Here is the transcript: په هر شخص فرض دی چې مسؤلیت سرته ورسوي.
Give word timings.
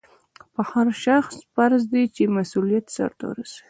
په 0.53 0.61
هر 0.71 0.87
شخص 1.05 1.35
فرض 1.53 1.81
دی 1.93 2.03
چې 2.15 2.23
مسؤلیت 2.37 2.85
سرته 2.95 3.23
ورسوي. 3.27 3.59